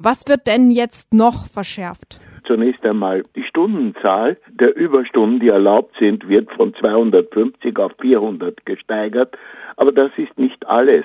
Was 0.00 0.28
wird 0.28 0.46
denn 0.46 0.70
jetzt 0.70 1.12
noch 1.12 1.46
verschärft? 1.46 2.20
Zunächst 2.46 2.86
einmal 2.86 3.24
die 3.34 3.42
Stundenzahl 3.42 4.36
der 4.48 4.76
Überstunden, 4.76 5.40
die 5.40 5.48
erlaubt 5.48 5.96
sind, 5.98 6.28
wird 6.28 6.52
von 6.52 6.72
250 6.72 7.76
auf 7.80 7.90
400 8.00 8.64
gesteigert. 8.64 9.36
Aber 9.76 9.90
das 9.90 10.12
ist 10.16 10.38
nicht 10.38 10.64
alles. 10.68 11.04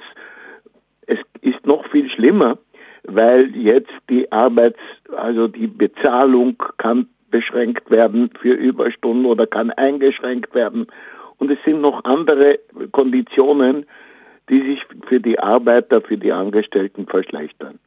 Es 1.08 1.18
ist 1.42 1.66
noch 1.66 1.88
viel 1.90 2.08
schlimmer, 2.12 2.60
weil 3.04 3.56
jetzt 3.56 3.92
die 4.12 4.32
Arbeits, 4.32 4.80
also 5.18 5.48
die 5.48 5.66
Bezahlung 5.66 6.62
kann 6.78 7.08
beschränkt 7.32 7.90
werden 7.90 8.30
für 8.40 8.54
Überstunden 8.54 9.26
oder 9.26 9.48
kann 9.48 9.72
eingeschränkt 9.72 10.54
werden. 10.54 10.86
Und 11.40 11.50
es 11.50 11.58
sind 11.66 11.82
noch 11.82 12.04
andere 12.04 12.60
Konditionen, 12.92 13.88
die 14.50 14.62
sich 14.62 14.86
für 15.08 15.20
die 15.20 15.40
Arbeiter, 15.40 16.00
für 16.02 16.18
die 16.18 16.32
Angestellten 16.32 17.08
verschlechtern. 17.08 17.80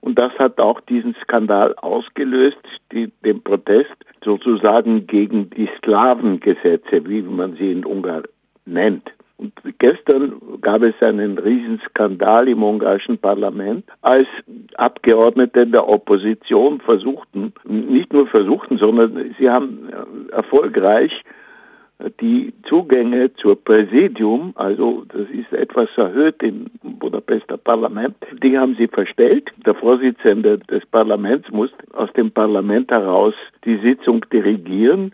Und 0.00 0.18
das 0.18 0.32
hat 0.38 0.58
auch 0.58 0.80
diesen 0.80 1.14
Skandal 1.22 1.74
ausgelöst, 1.76 2.58
die, 2.92 3.10
den 3.24 3.42
Protest 3.42 3.94
sozusagen 4.24 5.06
gegen 5.06 5.50
die 5.50 5.68
Sklavengesetze, 5.78 7.06
wie 7.06 7.22
man 7.22 7.54
sie 7.56 7.72
in 7.72 7.84
Ungarn 7.84 8.24
nennt. 8.64 9.10
Und 9.38 9.52
gestern 9.78 10.40
gab 10.62 10.82
es 10.82 11.00
einen 11.00 11.38
Riesenskandal 11.38 12.48
im 12.48 12.62
ungarischen 12.62 13.18
Parlament, 13.18 13.84
als 14.02 14.26
Abgeordnete 14.74 15.64
der 15.64 15.88
Opposition 15.88 16.80
versuchten, 16.80 17.52
nicht 17.64 18.12
nur 18.12 18.26
versuchten, 18.26 18.78
sondern 18.78 19.34
sie 19.38 19.48
haben 19.48 19.88
erfolgreich 20.32 21.12
die 22.20 22.52
Zugänge 22.68 23.32
zur 23.34 23.62
Präsidium, 23.62 24.52
also 24.56 25.04
das 25.08 25.28
ist 25.30 25.52
etwas 25.52 25.88
erhöht 25.96 26.42
im 26.42 26.66
Budapester 26.82 27.56
Parlament, 27.56 28.16
die 28.42 28.58
haben 28.58 28.74
sie 28.76 28.88
verstellt. 28.88 29.50
Der 29.64 29.74
Vorsitzende 29.74 30.58
des 30.58 30.84
Parlaments 30.86 31.48
muss 31.50 31.70
aus 31.92 32.12
dem 32.14 32.30
Parlament 32.30 32.90
heraus 32.90 33.34
die 33.64 33.76
Sitzung 33.78 34.24
dirigieren. 34.32 35.12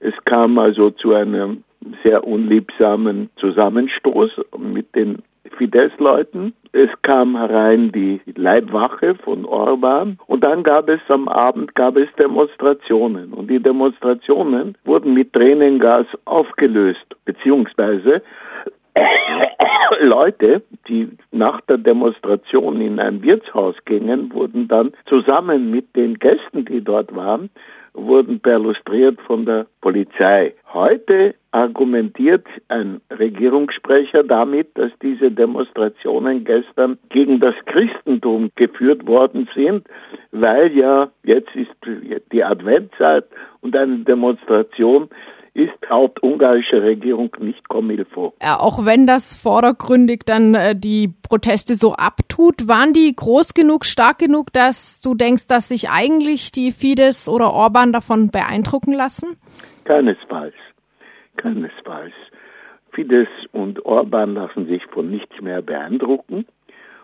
Es 0.00 0.14
kam 0.24 0.58
also 0.58 0.90
zu 0.90 1.14
einem 1.14 1.64
sehr 2.02 2.26
unliebsamen 2.26 3.30
Zusammenstoß 3.36 4.30
mit 4.58 4.94
den 4.94 5.22
Fidesz-Leuten. 5.58 6.54
Es 6.72 6.90
kam 7.02 7.36
herein 7.36 7.92
die 7.92 8.20
Leibwache 8.36 9.14
von 9.16 9.44
Orban. 9.44 10.18
Und 10.26 10.44
dann 10.44 10.62
gab 10.62 10.88
es 10.88 11.00
am 11.08 11.28
Abend 11.28 11.74
gab 11.74 11.96
es 11.96 12.08
Demonstrationen. 12.18 13.32
Und 13.32 13.50
die 13.50 13.60
Demonstrationen 13.60 14.76
wurden 14.84 15.14
mit 15.14 15.32
Tränengas 15.32 16.06
aufgelöst. 16.24 17.04
Beziehungsweise 17.24 18.22
Leute, 20.00 20.62
die 20.88 21.08
nach 21.32 21.60
der 21.62 21.78
Demonstration 21.78 22.80
in 22.80 22.98
ein 22.98 23.22
Wirtshaus 23.22 23.74
gingen, 23.84 24.32
wurden 24.32 24.68
dann 24.68 24.92
zusammen 25.06 25.70
mit 25.70 25.94
den 25.96 26.18
Gästen, 26.18 26.64
die 26.64 26.82
dort 26.82 27.14
waren, 27.14 27.50
wurden 28.06 28.40
perlustriert 28.40 29.20
von 29.26 29.44
der 29.44 29.66
Polizei. 29.80 30.54
Heute 30.72 31.34
argumentiert 31.50 32.46
ein 32.68 33.00
Regierungssprecher 33.10 34.22
damit, 34.22 34.76
dass 34.76 34.90
diese 35.02 35.30
Demonstrationen 35.30 36.44
gestern 36.44 36.98
gegen 37.08 37.40
das 37.40 37.54
Christentum 37.66 38.50
geführt 38.56 39.06
worden 39.06 39.48
sind, 39.54 39.86
weil 40.30 40.76
ja 40.76 41.10
jetzt 41.24 41.54
ist 41.54 41.70
die 42.32 42.44
Adventzeit 42.44 43.24
und 43.60 43.74
eine 43.76 43.98
Demonstration 43.98 45.08
ist 45.58 45.74
laut 45.90 46.22
ungarischer 46.22 46.82
Regierung 46.82 47.30
nicht 47.40 47.68
comme 47.68 47.92
il 47.92 48.04
faut. 48.04 48.32
Ja, 48.40 48.60
auch 48.60 48.84
wenn 48.84 49.06
das 49.06 49.34
vordergründig 49.34 50.22
dann 50.24 50.54
äh, 50.54 50.76
die 50.76 51.12
Proteste 51.28 51.74
so 51.74 51.94
abtut, 51.94 52.68
waren 52.68 52.92
die 52.92 53.14
groß 53.14 53.54
genug, 53.54 53.84
stark 53.84 54.18
genug, 54.18 54.52
dass 54.52 55.00
du 55.00 55.14
denkst, 55.14 55.48
dass 55.48 55.68
sich 55.68 55.90
eigentlich 55.90 56.52
die 56.52 56.70
Fidesz 56.70 57.28
oder 57.28 57.52
Orban 57.52 57.92
davon 57.92 58.30
beeindrucken 58.30 58.92
lassen? 58.92 59.36
Keinesfalls. 59.84 60.54
Keinesfalls. 61.36 62.14
Fidesz 62.92 63.28
und 63.52 63.84
Orban 63.84 64.34
lassen 64.34 64.66
sich 64.66 64.84
von 64.86 65.10
nichts 65.10 65.40
mehr 65.40 65.60
beeindrucken. 65.62 66.46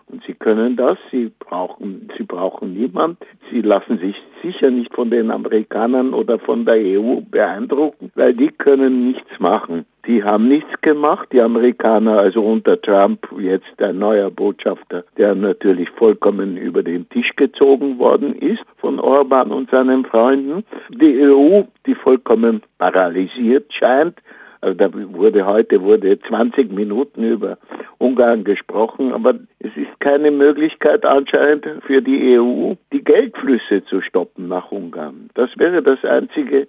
Und 0.06 0.22
sie 0.26 0.34
können 0.34 0.76
das, 0.76 0.98
sie 1.10 1.32
brauchen, 1.40 2.08
sie 2.16 2.24
brauchen 2.24 2.74
niemand. 2.74 3.18
Sie 3.50 3.62
lassen 3.62 3.98
sich 3.98 4.16
sicher 4.44 4.70
nicht 4.70 4.94
von 4.94 5.10
den 5.10 5.30
Amerikanern 5.30 6.12
oder 6.12 6.38
von 6.38 6.64
der 6.64 6.76
EU 6.76 7.20
beeindrucken, 7.30 8.12
weil 8.14 8.34
die 8.34 8.48
können 8.48 9.08
nichts 9.08 9.40
machen. 9.40 9.86
Die 10.06 10.22
haben 10.22 10.48
nichts 10.48 10.70
gemacht, 10.82 11.28
die 11.32 11.40
Amerikaner, 11.40 12.18
also 12.18 12.42
unter 12.42 12.80
Trump 12.80 13.26
jetzt 13.38 13.72
der 13.78 13.94
neue 13.94 14.30
Botschafter, 14.30 15.04
der 15.16 15.34
natürlich 15.34 15.88
vollkommen 15.90 16.58
über 16.58 16.82
den 16.82 17.08
Tisch 17.08 17.30
gezogen 17.36 17.98
worden 17.98 18.34
ist 18.34 18.62
von 18.76 19.00
Orban 19.00 19.50
und 19.50 19.70
seinen 19.70 20.04
Freunden. 20.04 20.62
Die 20.90 21.22
EU, 21.22 21.62
die 21.86 21.94
vollkommen 21.94 22.62
paralysiert 22.78 23.72
scheint, 23.72 24.18
also 24.64 24.78
da 24.78 24.90
wurde 24.92 25.44
heute 25.44 25.82
wurde 25.82 26.18
20 26.18 26.72
Minuten 26.72 27.22
über 27.22 27.58
Ungarn 27.98 28.44
gesprochen, 28.44 29.12
aber 29.12 29.34
es 29.58 29.76
ist 29.76 30.00
keine 30.00 30.30
Möglichkeit 30.30 31.04
anscheinend 31.04 31.66
für 31.86 32.00
die 32.00 32.38
EU, 32.38 32.72
die 32.90 33.04
Geldflüsse 33.04 33.84
zu 33.84 34.00
stoppen 34.00 34.48
nach 34.48 34.72
Ungarn. 34.72 35.28
Das 35.34 35.50
wäre 35.58 35.82
das 35.82 36.02
einzige, 36.02 36.66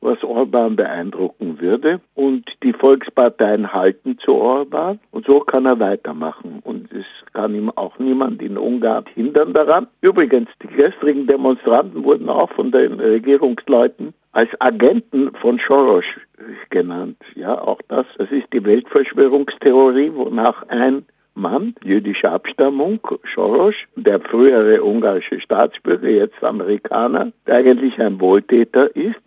was 0.00 0.22
Orban 0.24 0.76
beeindrucken 0.76 1.60
würde. 1.60 2.00
Und 2.14 2.44
die 2.62 2.72
Volksparteien 2.72 3.72
halten 3.72 4.16
zu 4.18 4.34
Orban 4.34 4.98
und 5.10 5.26
so 5.26 5.40
kann 5.40 5.66
er 5.66 5.78
weitermachen. 5.78 6.60
Und 6.64 6.90
es 6.92 7.04
kann 7.34 7.54
ihm 7.54 7.70
auch 7.70 7.98
niemand 7.98 8.40
in 8.40 8.56
Ungarn 8.56 9.04
hindern 9.14 9.52
daran. 9.52 9.88
Übrigens, 10.00 10.48
die 10.62 10.68
gestrigen 10.68 11.26
Demonstranten 11.26 12.04
wurden 12.04 12.30
auch 12.30 12.50
von 12.52 12.70
den 12.70 13.00
Regierungsleuten 13.00 14.14
als 14.36 14.50
Agenten 14.60 15.32
von 15.40 15.58
Soros 15.66 16.04
genannt. 16.68 17.16
Ja, 17.36 17.58
auch 17.58 17.80
das, 17.88 18.04
das 18.18 18.30
ist 18.30 18.52
die 18.52 18.62
Weltverschwörungstheorie, 18.62 20.12
wonach 20.14 20.62
ein 20.68 21.06
Mann 21.34 21.74
jüdischer 21.82 22.32
Abstammung, 22.32 23.00
Soros, 23.34 23.74
der 23.96 24.20
frühere 24.20 24.84
ungarische 24.84 25.40
Staatsbürger, 25.40 26.10
jetzt 26.10 26.44
Amerikaner, 26.44 27.32
der 27.46 27.56
eigentlich 27.56 27.98
ein 27.98 28.20
Wohltäter 28.20 28.94
ist, 28.94 29.24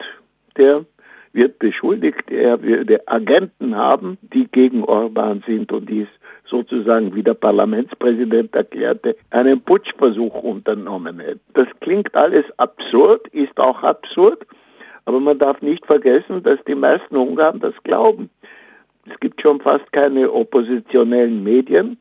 der 0.57 0.85
wird 1.33 1.57
beschuldigt, 1.57 2.29
er 2.29 2.61
würde 2.61 3.07
Agenten 3.07 3.75
haben, 3.75 4.19
die 4.21 4.47
gegen 4.51 4.83
Orban 4.83 5.43
sind 5.47 5.71
und 5.71 5.89
dies 5.89 6.07
sozusagen, 6.45 7.15
wie 7.15 7.23
der 7.23 7.33
Parlamentspräsident 7.33 8.55
erklärte, 8.55 9.15
einen 9.31 9.61
Putschversuch 9.61 10.35
unternommen 10.43 11.19
hätte. 11.19 11.39
Das 11.55 11.67
klingt 11.79 12.13
alles 12.15 12.45
absurd, 12.57 13.27
ist 13.29 13.59
auch 13.59 13.81
absurd, 13.81 14.45
aber 15.09 15.19
man 15.19 15.39
darf 15.39 15.59
nicht 15.63 15.83
vergessen, 15.87 16.43
dass 16.43 16.59
die 16.67 16.75
meisten 16.75 17.15
Ungarn 17.17 17.59
das 17.59 17.73
glauben. 17.83 18.29
Es 19.11 19.19
gibt 19.19 19.41
schon 19.41 19.59
fast 19.59 19.91
keine 19.91 20.31
oppositionellen 20.31 21.43
Medien, 21.43 21.97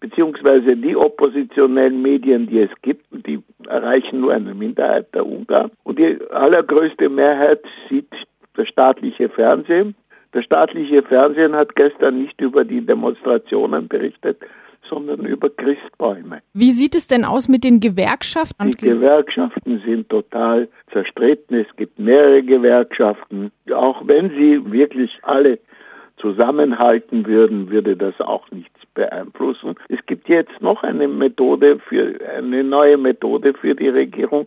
beziehungsweise 0.00 0.74
die 0.74 0.96
oppositionellen 0.96 2.00
Medien, 2.00 2.46
die 2.46 2.60
es 2.60 2.70
gibt, 2.80 3.04
die 3.10 3.42
erreichen 3.68 4.22
nur 4.22 4.32
eine 4.32 4.54
Minderheit 4.54 5.14
der 5.14 5.26
Ungarn. 5.26 5.70
Und 5.84 5.98
die 5.98 6.18
allergrößte 6.30 7.10
Mehrheit 7.10 7.60
sieht 7.90 8.08
das 8.54 8.66
staatliche 8.68 9.28
Fernsehen. 9.28 9.94
Das 10.32 10.42
staatliche 10.46 11.02
Fernsehen 11.02 11.54
hat 11.54 11.76
gestern 11.76 12.22
nicht 12.22 12.40
über 12.40 12.64
die 12.64 12.80
Demonstrationen 12.80 13.86
berichtet, 13.86 14.38
sondern 14.88 15.24
über 15.26 15.50
Christbäume. 15.50 16.42
Wie 16.52 16.72
sieht 16.72 16.94
es 16.94 17.06
denn 17.06 17.24
aus 17.24 17.48
mit 17.48 17.64
den 17.64 17.80
Gewerkschaften? 17.80 18.70
Die 18.70 18.76
Gewerkschaften 18.76 19.82
sind 19.84 20.08
total 20.08 20.68
zerstritten. 20.92 21.58
Es 21.58 21.76
gibt 21.76 21.98
mehrere 21.98 22.42
Gewerkschaften. 22.42 23.50
Auch 23.74 24.06
wenn 24.06 24.30
sie 24.30 24.60
wirklich 24.70 25.10
alle 25.22 25.58
zusammenhalten 26.18 27.26
würden, 27.26 27.70
würde 27.70 27.96
das 27.96 28.18
auch 28.20 28.50
nichts 28.50 28.80
beeinflussen. 28.94 29.74
Es 29.88 30.04
gibt 30.06 30.28
jetzt 30.28 30.60
noch 30.60 30.82
eine 30.82 31.08
Methode 31.08 31.78
für 31.78 32.18
eine 32.36 32.64
neue 32.64 32.96
Methode 32.96 33.54
für 33.54 33.74
die 33.74 33.88
Regierung 33.88 34.46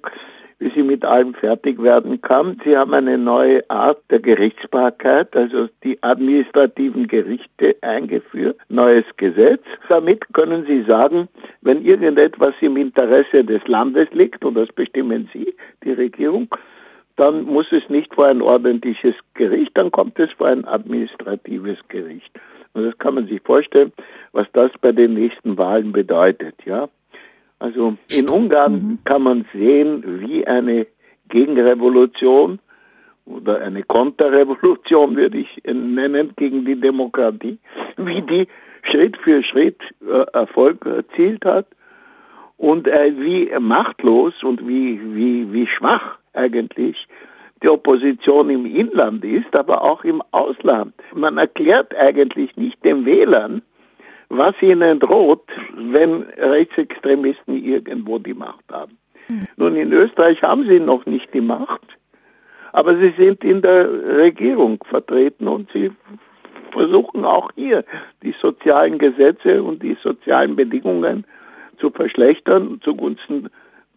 wie 0.59 0.69
sie 0.71 0.83
mit 0.83 1.05
allem 1.05 1.33
fertig 1.33 1.81
werden 1.81 2.21
kann. 2.21 2.59
Sie 2.63 2.77
haben 2.77 2.93
eine 2.93 3.17
neue 3.17 3.67
Art 3.69 3.99
der 4.09 4.19
Gerichtsbarkeit, 4.19 5.35
also 5.35 5.69
die 5.83 6.01
administrativen 6.03 7.07
Gerichte 7.07 7.77
eingeführt, 7.81 8.57
neues 8.67 9.05
Gesetz. 9.17 9.63
Damit 9.87 10.21
können 10.33 10.65
Sie 10.65 10.83
sagen, 10.83 11.29
wenn 11.61 11.83
irgendetwas 11.83 12.53
im 12.59 12.75
Interesse 12.75 13.43
des 13.43 13.65
Landes 13.67 14.09
liegt, 14.11 14.43
und 14.43 14.55
das 14.55 14.69
bestimmen 14.73 15.29
Sie, 15.33 15.53
die 15.83 15.93
Regierung, 15.93 16.49
dann 17.15 17.43
muss 17.43 17.71
es 17.71 17.87
nicht 17.89 18.13
vor 18.13 18.27
ein 18.27 18.41
ordentliches 18.41 19.15
Gericht, 19.33 19.71
dann 19.75 19.91
kommt 19.91 20.19
es 20.19 20.31
vor 20.33 20.47
ein 20.47 20.65
administratives 20.65 21.77
Gericht. 21.87 22.31
Und 22.73 22.85
das 22.85 22.97
kann 22.97 23.15
man 23.15 23.27
sich 23.27 23.41
vorstellen, 23.41 23.91
was 24.33 24.47
das 24.53 24.71
bei 24.81 24.91
den 24.91 25.13
nächsten 25.13 25.57
Wahlen 25.57 25.91
bedeutet, 25.91 26.55
ja. 26.65 26.87
Also 27.59 27.95
in 28.09 28.29
Ungarn 28.29 28.73
mhm. 28.73 28.99
kann 29.03 29.23
man 29.23 29.45
sehen, 29.53 30.21
wie 30.21 30.47
eine 30.47 30.87
Gegenrevolution 31.29 32.59
oder 33.25 33.61
eine 33.61 33.83
Konterrevolution, 33.83 35.15
würde 35.15 35.37
ich 35.37 35.61
nennen, 35.65 36.33
gegen 36.35 36.65
die 36.65 36.79
Demokratie, 36.79 37.59
wie 37.97 38.21
die 38.21 38.47
Schritt 38.83 39.17
für 39.17 39.43
Schritt 39.43 39.79
äh, 40.01 40.25
Erfolg 40.33 40.85
erzielt 40.85 41.45
hat. 41.45 41.67
und 42.59 42.87
äh, 42.87 43.13
wie 43.17 43.51
machtlos 43.59 44.33
und 44.43 44.67
wie, 44.67 44.99
wie, 45.15 45.51
wie 45.53 45.67
schwach 45.67 46.17
eigentlich 46.33 47.07
die 47.63 47.69
Opposition 47.69 48.49
im 48.49 48.65
Inland 48.65 49.23
ist, 49.23 49.55
aber 49.55 49.81
auch 49.81 50.03
im 50.03 50.21
Ausland. 50.31 50.93
Man 51.13 51.37
erklärt 51.37 51.95
eigentlich 51.95 52.55
nicht 52.57 52.83
den 52.83 53.05
Wählern, 53.05 53.61
was 54.29 54.53
ihnen 54.61 54.99
droht, 54.99 55.47
wenn 55.79 56.23
Rechtsextremisten 56.37 57.63
irgendwo 57.63 58.19
die 58.19 58.33
Macht 58.33 58.65
haben. 58.71 58.97
Nun, 59.57 59.75
in 59.75 59.93
Österreich 59.93 60.41
haben 60.41 60.67
sie 60.67 60.79
noch 60.79 61.05
nicht 61.05 61.33
die 61.33 61.41
Macht, 61.41 61.97
aber 62.73 62.97
sie 62.97 63.13
sind 63.17 63.43
in 63.43 63.61
der 63.61 63.87
Regierung 64.17 64.83
vertreten 64.89 65.47
und 65.47 65.71
sie 65.71 65.91
versuchen 66.71 67.25
auch 67.25 67.49
hier 67.55 67.83
die 68.23 68.33
sozialen 68.41 68.97
Gesetze 68.97 69.61
und 69.63 69.81
die 69.81 69.97
sozialen 70.01 70.55
Bedingungen 70.55 71.25
zu 71.79 71.89
verschlechtern 71.91 72.79
zugunsten 72.83 73.49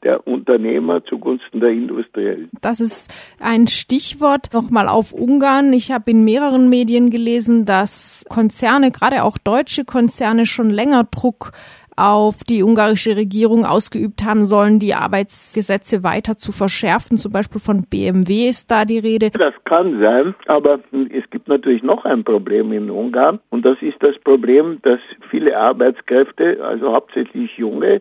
der 0.02 0.26
Unternehmer 0.26 1.04
zugunsten 1.04 1.60
der 1.60 1.70
Industriellen. 1.70 2.50
Das 2.60 2.80
ist 2.80 3.12
ein 3.40 3.66
Stichwort 3.66 4.52
nochmal 4.52 4.88
auf 4.88 5.12
Ungarn. 5.12 5.72
Ich 5.72 5.92
habe 5.92 6.10
in 6.10 6.24
mehreren 6.24 6.68
Medien 6.68 7.10
gelesen, 7.10 7.64
dass 7.64 8.24
Konzerne, 8.28 8.90
gerade 8.90 9.24
auch 9.24 9.38
deutsche 9.38 9.84
Konzerne, 9.84 10.46
schon 10.46 10.70
länger 10.70 11.04
Druck 11.04 11.52
auf 11.96 12.42
die 12.44 12.62
ungarische 12.62 13.16
Regierung 13.16 13.64
ausgeübt 13.64 14.24
haben 14.24 14.44
sollen, 14.44 14.78
die 14.78 14.94
Arbeitsgesetze 14.94 16.02
weiter 16.02 16.36
zu 16.36 16.52
verschärfen. 16.52 17.16
Zum 17.16 17.32
Beispiel 17.32 17.60
von 17.60 17.84
BMW 17.88 18.48
ist 18.48 18.70
da 18.70 18.84
die 18.84 18.98
Rede. 18.98 19.30
Das 19.30 19.54
kann 19.64 20.00
sein, 20.00 20.34
aber 20.46 20.80
es 21.10 21.28
gibt 21.30 21.48
natürlich 21.48 21.82
noch 21.82 22.04
ein 22.04 22.24
Problem 22.24 22.72
in 22.72 22.90
Ungarn 22.90 23.40
und 23.50 23.64
das 23.64 23.76
ist 23.82 24.02
das 24.02 24.18
Problem, 24.24 24.78
dass 24.82 25.00
viele 25.30 25.56
Arbeitskräfte, 25.56 26.64
also 26.64 26.92
hauptsächlich 26.92 27.56
junge, 27.56 28.00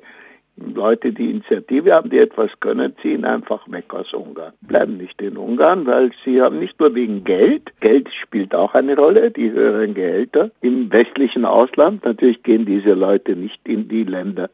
Leute, 0.57 1.11
die 1.13 1.31
Initiative 1.31 1.93
haben, 1.93 2.09
die 2.09 2.19
etwas 2.19 2.51
können, 2.59 2.93
ziehen 3.01 3.25
einfach 3.25 3.69
weg 3.71 3.93
aus 3.93 4.13
Ungarn. 4.13 4.53
Bleiben 4.61 4.97
nicht 4.97 5.21
in 5.21 5.37
Ungarn, 5.37 5.85
weil 5.85 6.11
sie 6.23 6.41
haben 6.41 6.59
nicht 6.59 6.79
nur 6.79 6.93
wegen 6.93 7.23
Geld, 7.23 7.71
Geld 7.79 8.09
spielt 8.21 8.53
auch 8.53 8.73
eine 8.73 8.95
Rolle, 8.95 9.31
die 9.31 9.51
höheren 9.51 9.93
Gehälter. 9.93 10.51
Im 10.61 10.91
westlichen 10.91 11.45
Ausland, 11.45 12.03
natürlich 12.05 12.43
gehen 12.43 12.65
diese 12.65 12.93
Leute 12.93 13.35
nicht 13.35 13.59
in 13.67 13.87
die 13.87 14.03
Länder, 14.03 14.49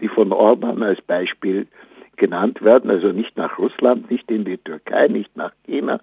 die 0.00 0.08
von 0.08 0.32
Orban 0.32 0.82
als 0.82 1.00
Beispiel 1.02 1.66
genannt 2.20 2.62
werden, 2.62 2.90
also 2.90 3.08
nicht 3.08 3.36
nach 3.36 3.58
Russland, 3.58 4.10
nicht 4.10 4.30
in 4.30 4.44
die 4.44 4.58
Türkei, 4.58 5.08
nicht 5.08 5.34
nach 5.36 5.52
China, 5.66 6.00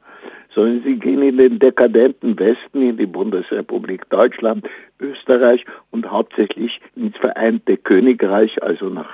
sondern 0.54 0.82
sie 0.84 0.96
gehen 0.96 1.22
in 1.22 1.38
den 1.38 1.60
dekadenten 1.60 2.38
Westen, 2.40 2.82
in 2.82 2.98
die 2.98 3.06
Bundesrepublik 3.06 4.10
Deutschland, 4.10 4.68
Österreich 5.00 5.64
und 5.92 6.10
hauptsächlich 6.10 6.82
ins 6.96 7.16
Vereinte 7.18 7.78
Königreich, 7.78 8.62
also 8.64 8.90
nach 8.90 9.10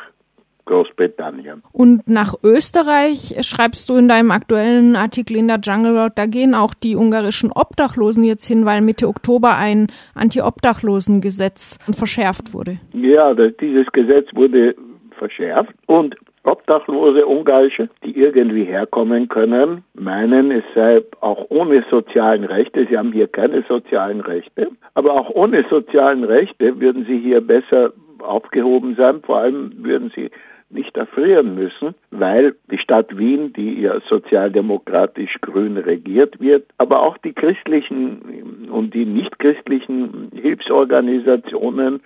Großbritannien. 0.66 1.64
Und 1.72 2.08
nach 2.08 2.36
Österreich 2.44 3.36
schreibst 3.42 3.90
du 3.90 3.96
in 3.96 4.08
deinem 4.08 4.32
aktuellen 4.32 4.96
Artikel 4.96 5.38
in 5.38 5.48
der 5.48 5.60
Jungle 5.62 5.94
World, 5.96 6.14
da 6.16 6.26
gehen 6.26 6.56
auch 6.56 6.74
die 6.74 6.96
ungarischen 6.96 7.52
Obdachlosen 7.52 8.24
jetzt 8.24 8.46
hin, 8.46 8.66
weil 8.66 8.82
Mitte 8.82 9.08
Oktober 9.08 9.56
ein 9.58 9.88
Anti-Obdachlosen-Gesetz 10.16 11.80
verschärft 11.92 12.54
wurde. 12.54 12.78
Ja, 12.94 13.34
dieses 13.34 13.88
Gesetz 13.92 14.28
wurde 14.34 14.76
verschärft 15.18 15.74
und 15.88 16.16
Obdachlose 16.46 17.26
Ungarische, 17.26 17.88
die 18.04 18.18
irgendwie 18.18 18.66
herkommen 18.66 19.30
können, 19.30 19.86
meinen, 19.94 20.52
es 20.52 20.64
sei 20.76 21.02
auch 21.22 21.46
ohne 21.50 21.86
sozialen 21.90 22.44
Rechte, 22.44 22.86
sie 22.90 22.98
haben 22.98 23.14
hier 23.14 23.28
keine 23.28 23.64
sozialen 23.70 24.20
Rechte, 24.20 24.68
aber 24.94 25.14
auch 25.14 25.30
ohne 25.30 25.64
sozialen 25.70 26.26
Rechte 26.26 26.82
würden 26.82 27.06
sie 27.06 27.18
hier 27.20 27.40
besser 27.40 27.94
aufgehoben 28.20 28.96
sein. 28.96 29.22
Vor 29.22 29.38
allem 29.38 29.72
würden 29.78 30.12
sie 30.16 30.30
nicht 30.74 30.98
erfrieren 30.98 31.56
müssen, 31.56 31.96
weil 32.12 32.56
die 32.72 32.78
Stadt 32.78 33.18
Wien, 33.18 33.54
die 33.54 33.82
ja 33.82 34.00
sozialdemokratisch 34.10 35.40
grün 35.42 35.78
regiert 35.78 36.40
wird, 36.40 36.66
aber 36.78 37.02
auch 37.02 37.18
die 37.20 37.34
christlichen 37.34 38.70
und 38.70 38.94
die 38.94 39.06
nichtchristlichen 39.06 40.32
Hilfsorganisationen, 40.34 42.02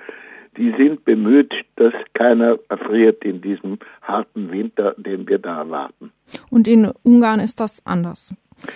die 0.58 0.74
sind 0.78 1.06
bemüht, 1.06 1.54
dass 1.76 1.94
keiner 2.14 2.58
erfriert 2.70 3.24
in 3.24 3.42
diesem 3.42 3.78
harten 4.02 4.52
Winter, 4.52 4.96
den 4.98 5.28
wir 5.28 5.38
da 5.38 5.60
erwarten. 5.60 6.12
Und 6.50 6.68
in 6.68 6.92
Ungarn 7.04 7.40
ist 7.40 7.60
das 7.60 7.82
anders. 7.86 8.36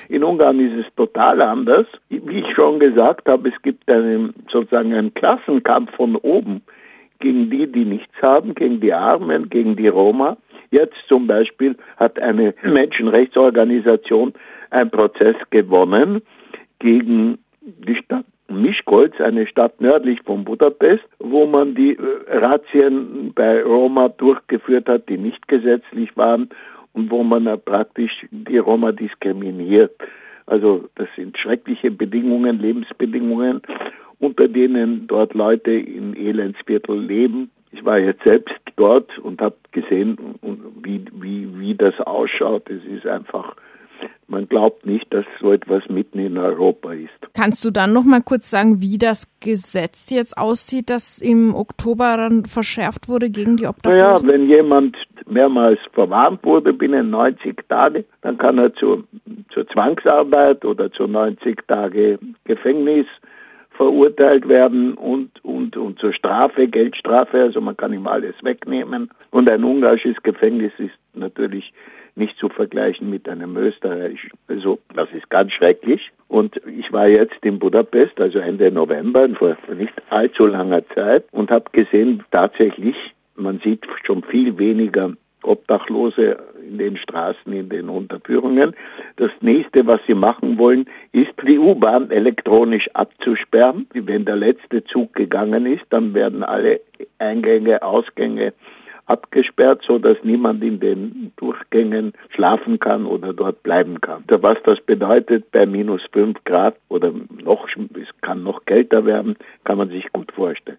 In 0.09 0.23
Ungarn 0.23 0.59
ist 0.59 0.85
es 0.85 0.95
total 0.95 1.41
anders. 1.41 1.87
Wie 2.09 2.39
ich 2.39 2.55
schon 2.55 2.79
gesagt 2.79 3.27
habe, 3.27 3.49
es 3.49 3.61
gibt 3.63 3.89
einen, 3.89 4.33
sozusagen 4.51 4.94
einen 4.94 5.13
Klassenkampf 5.13 5.91
von 5.95 6.15
oben 6.17 6.61
gegen 7.21 7.50
die, 7.50 7.68
die 7.68 7.85
nichts 7.85 8.13
haben, 8.21 8.53
gegen 8.53 8.81
die 8.81 8.94
Armen, 8.94 9.50
gegen 9.50 9.75
die 9.75 9.88
Roma. 9.88 10.38
Jetzt 10.71 10.97
zum 11.07 11.27
Beispiel 11.27 11.75
hat 11.97 12.19
eine 12.19 12.53
Menschenrechtsorganisation 12.63 14.33
einen 14.69 14.89
Prozess 14.89 15.35
gewonnen 15.50 16.21
gegen 16.79 17.38
die 17.62 17.95
Stadt 17.95 18.25
Mischkolz, 18.51 19.19
eine 19.21 19.47
Stadt 19.47 19.79
nördlich 19.79 20.21
von 20.23 20.44
Budapest, 20.44 21.06
wo 21.19 21.45
man 21.45 21.73
die 21.73 21.95
äh, 21.95 22.38
Razzien 22.38 23.31
bei 23.33 23.63
Roma 23.63 24.09
durchgeführt 24.09 24.89
hat, 24.89 25.07
die 25.09 25.18
nicht 25.18 25.47
gesetzlich 25.47 26.15
waren 26.18 26.50
und 26.94 27.09
wo 27.09 27.23
man 27.23 27.45
praktisch 27.63 28.25
die 28.31 28.57
Roma 28.57 28.91
diskriminiert. 28.91 29.94
Also 30.45 30.89
das 30.95 31.07
sind 31.15 31.38
schreckliche 31.38 31.91
Bedingungen, 31.91 32.59
Lebensbedingungen 32.59 33.61
unter 34.21 34.47
denen 34.47 35.07
dort 35.07 35.33
Leute 35.33 35.71
in 35.71 36.15
Elendsviertel 36.15 36.97
leben. 36.97 37.49
Ich 37.71 37.83
war 37.83 37.97
jetzt 37.97 38.23
selbst 38.23 38.53
dort 38.75 39.17
und 39.19 39.41
habe 39.41 39.55
gesehen, 39.71 40.17
wie, 40.83 41.05
wie, 41.13 41.59
wie 41.59 41.75
das 41.75 41.99
ausschaut. 42.01 42.69
Es 42.69 42.83
ist 42.85 43.07
einfach, 43.07 43.55
man 44.27 44.47
glaubt 44.47 44.85
nicht, 44.85 45.11
dass 45.11 45.25
so 45.39 45.51
etwas 45.51 45.83
mitten 45.89 46.19
in 46.19 46.38
Europa 46.38 46.94
ist. 46.94 47.09
Kannst 47.33 47.65
du 47.65 47.71
dann 47.71 47.94
noch 47.94 48.03
mal 48.03 48.21
kurz 48.21 48.51
sagen, 48.51 48.81
wie 48.81 48.99
das 48.99 49.27
Gesetz 49.39 50.11
jetzt 50.11 50.37
aussieht, 50.37 50.89
das 50.89 51.19
im 51.19 51.55
Oktober 51.55 52.17
dann 52.17 52.45
verschärft 52.45 53.09
wurde 53.09 53.29
gegen 53.29 53.57
die 53.57 53.65
Obdachlosen? 53.65 54.27
Naja, 54.27 54.33
wenn 54.33 54.47
jemand 54.47 54.97
mehrmals 55.25 55.79
verwarnt 55.94 56.44
wurde 56.44 56.73
binnen 56.73 57.09
90 57.09 57.67
Tage, 57.67 58.05
dann 58.21 58.37
kann 58.37 58.57
er 58.57 58.73
zur, 58.75 59.03
zur 59.53 59.68
Zwangsarbeit 59.68 60.65
oder 60.65 60.92
zu 60.92 61.07
90 61.07 61.68
Tage 61.68 62.19
Gefängnis 62.45 63.06
verurteilt 63.71 64.48
werden 64.48 64.94
und, 64.95 65.44
und, 65.44 65.77
und 65.77 66.00
zur 66.00 66.13
Strafe, 66.13 66.68
Geldstrafe, 66.68 67.42
also 67.42 67.62
man 67.62 67.77
kann 67.77 67.94
ihm 67.94 68.06
alles 68.06 68.36
wegnehmen. 68.44 69.09
Und 69.31 69.50
ein 69.50 69.63
ungarisches 69.63 70.21
Gefängnis 70.24 70.71
ist 70.77 70.94
natürlich 71.13 71.74
nicht 72.15 72.38
zu 72.38 72.50
vergleichen 72.50 73.09
mit 73.09 73.28
einem 73.30 73.56
österreichischen. 73.57 74.31
Also 74.47 74.80
das 74.94 75.09
ist 75.14 75.30
ganz 75.30 75.52
schrecklich. 75.54 76.11
Und 76.28 76.61
ich 76.68 76.92
war 76.92 77.07
jetzt 77.07 77.44
in 77.44 77.59
Budapest, 77.59 78.19
also 78.19 78.40
Ende 78.40 78.71
November, 78.71 79.28
vor 79.30 79.56
nicht 79.75 79.94
allzu 80.09 80.45
langer 80.45 80.87
Zeit, 80.90 81.25
und 81.31 81.49
habe 81.49 81.66
gesehen, 81.71 82.23
tatsächlich, 82.31 82.95
man 83.35 83.59
sieht 83.64 83.85
schon 84.06 84.23
viel 84.23 84.57
weniger 84.57 85.14
Obdachlose 85.44 86.38
in 86.68 86.78
den 86.78 86.98
Straßen, 86.98 87.52
in 87.52 87.69
den 87.69 87.90
Unterführungen. 87.90 88.76
Das 89.18 89.31
nächste, 89.42 89.86
was 89.88 90.00
sie 90.07 90.14
machen 90.14 90.57
wollen, 90.57 90.86
ist 91.12 91.31
die 91.45 91.60
U-Bahn 91.60 92.12
elektronisch 92.12 92.90
abzusperren. 92.94 93.88
Wenn 93.94 94.26
der 94.26 94.36
letzte 94.36 94.83
Zug 94.86 95.14
gegangen 95.14 95.66
ist, 95.66 95.83
dann 95.90 96.14
werden 96.14 96.44
alle 96.44 96.81
Eingänge, 97.19 97.81
Ausgänge 97.81 98.54
abgesperrt, 99.12 99.83
so 99.86 100.00
dass 100.00 100.18
niemand 100.24 100.64
in 100.64 100.80
den 100.80 101.33
Durchgängen 101.36 102.14
schlafen 102.30 102.80
kann 102.80 103.06
oder 103.06 103.33
dort 103.33 103.62
bleiben 103.64 104.00
kann. 104.00 104.24
Was 104.28 104.57
das 104.64 104.80
bedeutet 104.81 105.52
bei 105.52 105.66
minus 105.66 106.02
fünf 106.14 106.42
Grad 106.45 106.76
oder 106.88 107.12
noch, 107.44 107.68
es 107.68 108.21
kann 108.21 108.44
noch 108.44 108.66
kälter 108.66 109.06
werden, 109.06 109.36
kann 109.66 109.78
man 109.78 109.90
sich 109.90 110.12
gut 110.14 110.31
vorstellen. 110.31 110.69